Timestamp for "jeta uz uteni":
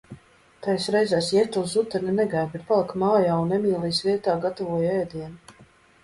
1.33-2.13